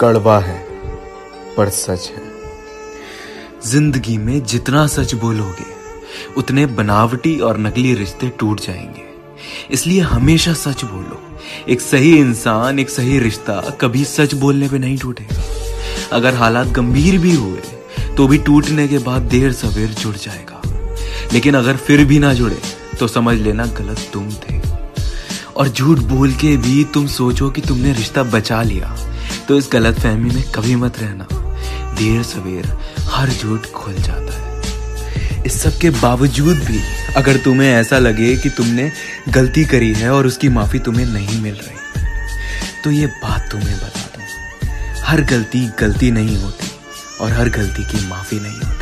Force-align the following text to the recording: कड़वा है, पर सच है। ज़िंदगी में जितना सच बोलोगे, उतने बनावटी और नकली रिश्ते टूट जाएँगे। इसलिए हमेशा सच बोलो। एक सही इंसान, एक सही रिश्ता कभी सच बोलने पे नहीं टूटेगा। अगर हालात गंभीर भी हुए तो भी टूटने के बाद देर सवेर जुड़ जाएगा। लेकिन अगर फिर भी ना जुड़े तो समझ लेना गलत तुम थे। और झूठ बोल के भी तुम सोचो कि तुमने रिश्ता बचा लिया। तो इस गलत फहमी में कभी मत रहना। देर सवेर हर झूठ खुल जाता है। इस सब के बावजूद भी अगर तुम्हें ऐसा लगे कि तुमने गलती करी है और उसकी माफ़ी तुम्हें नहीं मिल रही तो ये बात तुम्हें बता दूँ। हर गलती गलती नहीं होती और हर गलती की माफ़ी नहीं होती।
कड़वा 0.00 0.38
है, 0.38 0.58
पर 1.56 1.68
सच 1.68 2.10
है। 2.10 2.22
ज़िंदगी 3.66 4.16
में 4.18 4.42
जितना 4.44 4.86
सच 4.86 5.14
बोलोगे, 5.14 5.66
उतने 6.36 6.64
बनावटी 6.72 7.38
और 7.40 7.58
नकली 7.58 7.94
रिश्ते 7.94 8.28
टूट 8.38 8.60
जाएँगे। 8.60 9.04
इसलिए 9.70 10.00
हमेशा 10.02 10.52
सच 10.54 10.84
बोलो। 10.84 11.20
एक 11.68 11.80
सही 11.80 12.16
इंसान, 12.18 12.78
एक 12.78 12.90
सही 12.90 13.18
रिश्ता 13.18 13.60
कभी 13.80 14.04
सच 14.04 14.34
बोलने 14.34 14.68
पे 14.68 14.78
नहीं 14.78 14.98
टूटेगा। 14.98 15.42
अगर 16.12 16.34
हालात 16.34 16.68
गंभीर 16.68 17.18
भी 17.18 17.34
हुए 17.34 17.60
तो 18.16 18.26
भी 18.28 18.38
टूटने 18.38 18.88
के 18.88 18.98
बाद 19.00 19.22
देर 19.28 19.52
सवेर 19.52 19.88
जुड़ 19.92 20.16
जाएगा। 20.16 20.62
लेकिन 21.32 21.54
अगर 21.54 21.76
फिर 21.76 22.04
भी 22.04 22.18
ना 22.18 22.34
जुड़े 22.34 22.58
तो 22.98 23.08
समझ 23.08 23.36
लेना 23.38 23.66
गलत 23.78 24.08
तुम 24.12 24.28
थे। 24.32 24.63
और 25.56 25.68
झूठ 25.68 25.98
बोल 26.08 26.32
के 26.32 26.56
भी 26.56 26.84
तुम 26.84 27.06
सोचो 27.06 27.50
कि 27.50 27.60
तुमने 27.60 27.92
रिश्ता 27.92 28.22
बचा 28.22 28.62
लिया। 28.62 28.96
तो 29.48 29.58
इस 29.58 29.68
गलत 29.72 29.98
फहमी 30.00 30.30
में 30.30 30.42
कभी 30.50 30.74
मत 30.76 30.98
रहना। 30.98 31.26
देर 31.94 32.22
सवेर 32.22 32.66
हर 33.10 33.30
झूठ 33.30 33.66
खुल 33.72 33.94
जाता 33.94 34.38
है। 34.38 35.42
इस 35.46 35.60
सब 35.62 35.78
के 35.78 35.90
बावजूद 35.90 36.56
भी 36.56 36.80
अगर 37.16 37.36
तुम्हें 37.36 37.68
ऐसा 37.70 37.98
लगे 37.98 38.36
कि 38.36 38.50
तुमने 38.50 38.90
गलती 39.28 39.64
करी 39.64 39.92
है 39.94 40.10
और 40.10 40.26
उसकी 40.26 40.48
माफ़ी 40.48 40.78
तुम्हें 40.78 41.06
नहीं 41.06 41.40
मिल 41.42 41.54
रही 41.54 41.72
तो 42.84 42.90
ये 42.90 43.06
बात 43.06 43.48
तुम्हें 43.50 43.76
बता 43.76 44.08
दूँ। 44.14 44.22
हर 45.04 45.20
गलती 45.22 45.66
गलती 45.80 46.10
नहीं 46.10 46.36
होती 46.36 46.70
और 47.20 47.32
हर 47.32 47.48
गलती 47.48 47.84
की 47.84 48.06
माफ़ी 48.08 48.40
नहीं 48.40 48.56
होती। 48.56 48.73